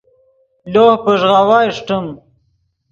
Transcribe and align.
لوہ 0.71 0.93
پݱغاؤا 1.03 1.59
اݰٹیم 1.67 2.05